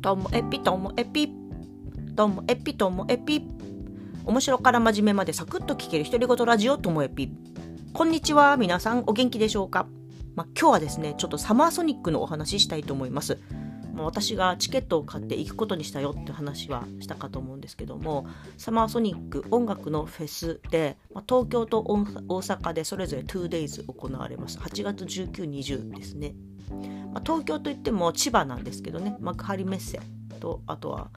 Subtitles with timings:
[0.00, 1.30] ともエピともエピ。
[2.16, 3.46] ともエピともエピ。
[4.24, 7.30] 面白から真面目までサクッと聞ける独り言ラジオともエピ。
[7.92, 8.56] こんにちは。
[8.56, 9.86] 皆さんお元気でしょうか、
[10.36, 13.38] まあ、今日はですねちょっとサマーソニックのお話ししたいと思います、
[13.96, 18.26] 私がチケットを買って行くことにしたよって話はしたかと思うんですけども
[18.56, 20.96] サマーソニック音楽のフェスで、
[21.28, 22.04] 東京と大
[22.40, 24.58] 阪でそれぞれ 2days 行われます。
[24.58, 26.34] 8月1920ですね。
[27.12, 29.16] まあ、東京といっても千葉なんですけどね。
[29.20, 30.00] 幕張メッセ
[30.40, 31.10] とあとは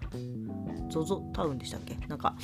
[0.90, 1.96] ZOZO タウンでしたっけ？
[2.08, 2.36] なんか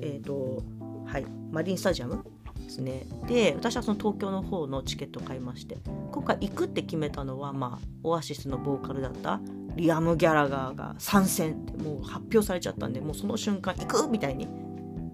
[0.00, 0.62] えっ、ー、と
[1.04, 2.24] はいマリンスタジアム
[2.62, 3.06] ですね。
[3.26, 5.78] で私はその東京の方のチケットを買いまして
[6.12, 9.40] 今回行くって決めたのはまあオアシスのボーカルだった
[9.74, 14.46] リアム・ギャラガーが参戦ってもう発表されちゃったんでもうその瞬間行くみたいに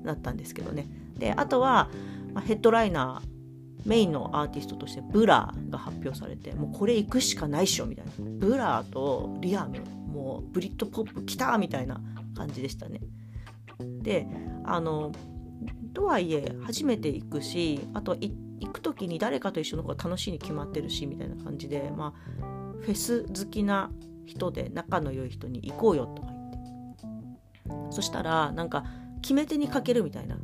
[0.02, 0.86] なったんですけどね。
[1.16, 1.88] であとは、
[2.34, 3.33] まあ、ヘッドライナー
[3.84, 8.12] メインのアーティストとして Blur が発表されてもうこれ行くしかないっしょみたいな。
[8.18, 12.00] Blur とリアムもうブリットポップ来たみたいな
[12.36, 13.00] 感じでしたね。
[14.02, 14.26] で
[14.64, 15.12] あの
[15.92, 18.32] とはいえ初めて行くしあと行
[18.72, 23.90] く時に誰かと一緒の方が楽しいに決まってるしみたいな感じでまあフェス好きな
[24.24, 26.58] 人で仲の良い人に行こうよとか言って。
[27.90, 28.84] そしたらなんか
[29.22, 30.36] 決め手にかけるみたいな。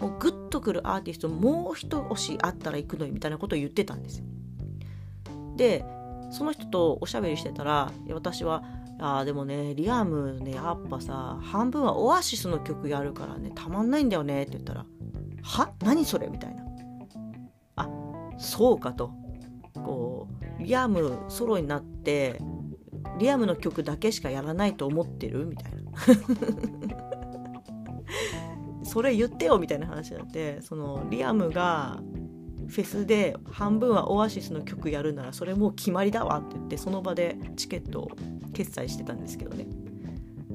[0.00, 4.24] もうグッとくるアーティストもう一押しあったら行くのにみたいなことを言ってたんですよ。
[5.56, 5.84] で
[6.30, 8.62] その人とおしゃべりしてたら私は
[9.00, 14.84] 「あでもねリアムねやっぱさ半分はオアシスの曲やるからねたまんないんだよね」って言ったら
[15.42, 15.70] 「は？
[15.82, 16.64] 何それ?」みたいな
[17.76, 17.88] 「あ
[18.38, 19.12] そうか」と。
[19.74, 20.26] こ
[20.58, 22.40] うリアムソロになって
[23.18, 25.46] リアムの曲だけしかやらないと思ってる？
[25.46, 25.80] みたいな。
[28.86, 32.00] それ言ってよみたいな話になってそのリアムが
[32.68, 38.10] フェスで半分はオアシスの曲やるならそれもう決まりだわって言ってその場でチケットを
[38.52, 39.66] 決済してたんですけどね。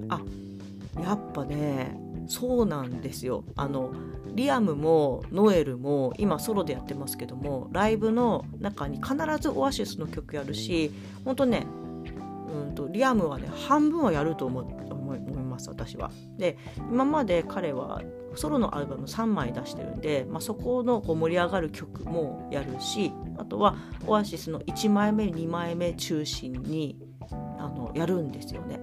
[0.10, 0.22] あ
[1.02, 3.44] やっぱねそうなんですよ。
[3.56, 3.94] あの
[4.34, 10.92] リアムもノエルも今ソロでやってますけどもライブの中に必ずオアシスの曲やるし
[11.26, 11.66] ほんとね
[12.68, 15.20] うんとリアムはね半分はやると思思い
[15.52, 16.12] ます私は。
[16.38, 16.58] で
[16.90, 18.02] 今まで彼は
[18.36, 23.76] ソロのアルバム3枚出してるんで、まあ、そこのこう盛り上がる曲もやるしあとは
[24.08, 26.98] オアシスの1枚目2枚目中心に
[27.32, 28.80] あのやるんですよね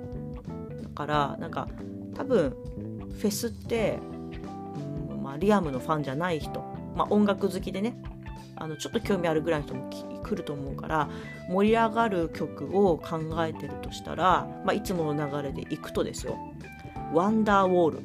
[0.83, 1.69] だからなんか
[2.15, 3.99] 多分フェスって、
[5.11, 6.61] うんまあ、リアムのファンじゃない人、
[6.95, 8.01] まあ、音楽好きでね
[8.57, 9.89] あのちょっと興味あるぐらいの人も
[10.29, 11.09] 来ると思うから
[11.49, 16.37] 盛り上がる曲を考えてるとしたら、まあ、いつもの流れでいくとですよ
[17.15, 18.01] 「ワンダーウォール」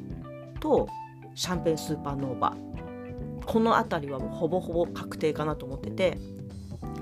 [0.60, 0.88] と
[1.34, 6.18] シャンペンスーパーノーバーこの辺りはもうほぼほぼ確定かなと思ってて、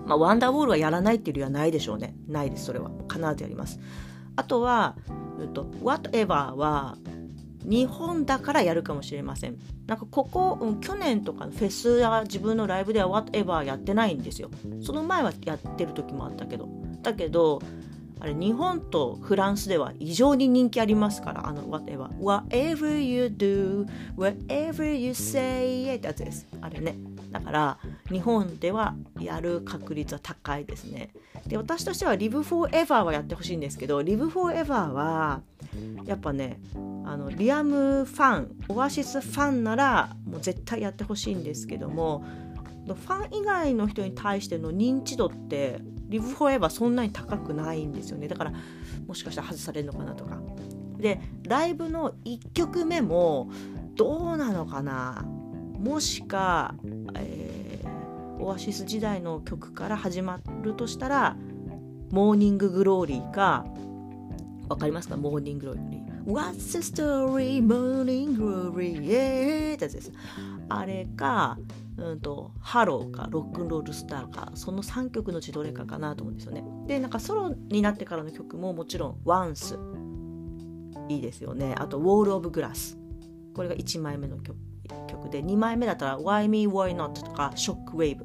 [0.06, 2.14] まあ、ワンダーウォールはやらないっていうよりはないでしょうね。
[2.26, 2.90] ないですそれは。
[3.08, 3.78] 必ずやります。
[4.36, 4.96] あとは、
[5.40, 6.96] えっと、Whatever は
[7.64, 9.56] 日本だからやるかもしれません。
[9.86, 14.50] なんかここ、うん、去年とかフェスや自分のライブでは Whatever やってないんですよ。
[14.82, 16.68] その前はやってる時もあったけど。
[17.02, 17.60] だけど
[18.22, 23.84] あれ日本とフランスでは異常に人気ありますからあの whatever whatever you do
[24.16, 26.46] whatever you say ってやつです。
[26.60, 26.94] あれね。
[27.32, 27.78] だから
[28.08, 31.10] 日本ではやる確率は高いですね。
[31.48, 35.40] で私としては Live Forever はやってほしいんですけど Live Forever は
[36.04, 36.60] やっぱね
[37.04, 42.24] あのリアムファンオアシスファンならもう絶対やってほしいんですけども
[42.86, 48.28] ファン以外の人に対しての認知度って Live Forever そんなに高くないんですよね。
[48.28, 48.52] だから
[49.06, 50.38] もしかしたら外されるのかなとか。
[50.98, 53.50] でライブの1曲目も
[53.96, 55.24] どうなのかな。
[55.78, 56.74] もしか、
[57.16, 61.36] えー、オアシス時代の曲から始まるとしたら
[62.10, 63.64] Morning Glory か
[64.68, 65.16] わかりますか？
[65.16, 66.01] Morning Glory。
[66.24, 67.60] What's the story?
[67.60, 69.74] Morning Glory, yeah!
[69.74, 70.12] ってやつです。
[70.68, 71.58] あれか、
[71.96, 76.64] うんと、ハローか Rock 'n' Roll Star かその3曲のうちどれかかなと思うんですよね。
[76.86, 79.76] でなんかソロになってからの曲ももちろん「Once」
[81.08, 82.96] いいですよねあと「Wall of Glass」
[83.54, 84.56] これが1枚目の曲
[85.08, 88.22] 曲で2枚目だったら「Why Me Why Not」とか「Shockwave」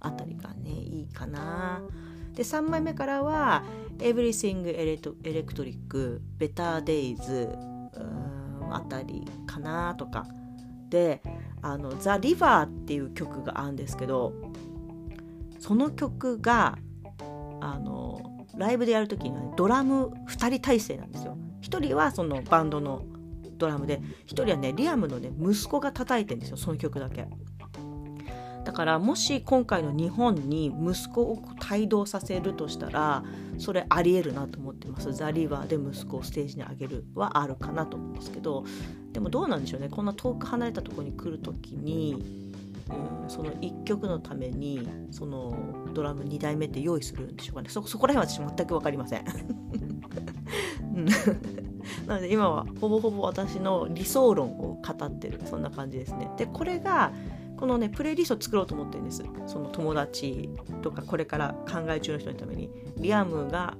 [0.00, 1.82] あたりがねいいかな。
[2.34, 3.62] で3枚目からは
[3.98, 7.48] 「Everything Electric」「Better Days」
[8.70, 10.26] あたりかなとか。
[10.88, 11.22] で
[11.62, 14.34] あの「ザ・リバー」っていう曲があるんですけど
[15.58, 16.76] その曲が
[17.60, 21.38] あのライブでやる時には、ね、ドラム2人体制なんですよ。
[21.62, 23.04] 1人はそのバンドの
[23.56, 27.26] ドラムで1人はねリアムのね息子が叩いてるんですよその曲だけ。
[28.72, 33.22] だからもし今回の日本に息子を帯同させるとしたら
[33.58, 35.12] それありえるなと思ってます。
[35.12, 38.64] ザ・リーバーで息子をステージに上げるはあるかなと思うんですけど
[39.12, 39.90] でもどうなんでしょうね。
[39.90, 42.24] こんな遠く離れたところに来る時に、
[42.88, 45.54] うん、その1曲のためにその
[45.92, 47.68] ドラム2台目って用意するんでしょうかね。
[47.68, 49.18] そそこら辺は私全く分かりませ。
[49.18, 49.24] ん。
[52.08, 55.42] なので今はほぼほぼ私の理想論を語ってる。
[55.44, 56.30] そんな感じですね。
[56.38, 57.12] でこれが
[57.62, 59.22] このねプレイリストを作ろうと思ってるんです。
[59.46, 60.50] その友達
[60.82, 62.68] とかこれから考え中の人のために。
[62.96, 63.76] リアムが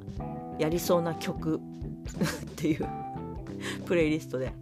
[0.56, 1.56] やりそうな曲。
[2.46, 2.86] っていう。
[3.84, 4.52] プレイリストで。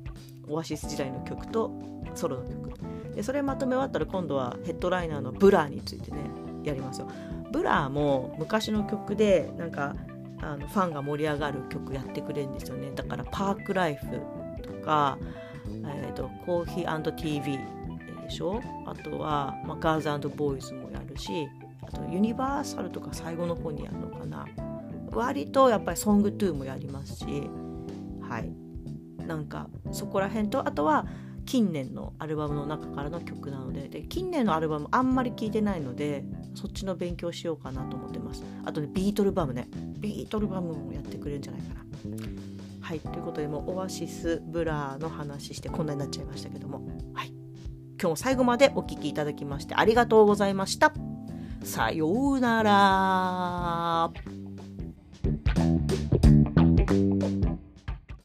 [0.48, 1.70] オアシス時代の曲と
[2.14, 2.70] ソロの曲。
[3.14, 6.16] でそれまとめ終わったら今度はヘッドライナーのブラーについてね
[6.64, 7.08] やりますよ。
[7.52, 9.96] ブラーも昔の曲でなんか
[10.40, 12.90] あのファンが盛り上がる曲やってくれるんですよね。
[12.94, 14.06] だから Parklife
[14.62, 15.18] とか、
[15.66, 17.79] えーと、 Coffee & TV
[18.30, 18.60] でしょ？
[18.86, 21.48] あとは、まあ、 Girls & Boys もやるし
[21.82, 24.46] あとユニバーサルとか最後の方にやるのかな。
[25.12, 27.24] 割とやっぱりソングトゥーもやりますし
[28.22, 28.52] はい。
[29.26, 31.06] なんかそこら辺とあとは
[31.46, 36.24] 近年のアルバムの中からの曲なのでで近年のアルバムあんまり聴いてないので
[36.54, 38.44] そっちの勉強しようかなと思ってます。
[38.64, 39.68] あとねビートルバムね。
[39.98, 41.80] ビートルバムもやってくれるんじゃないかな。
[42.80, 43.00] はい。
[43.00, 46.86] ということでもうオアシスブラーの話してこんなになっちゃいましたけども。
[47.14, 47.32] はい。
[48.00, 50.94] 今日も最後までお聴きいただきましてありがとうございました。
[51.62, 54.49] さようなら。